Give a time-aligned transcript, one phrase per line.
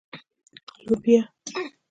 [0.73, 1.21] 🫘 لبیا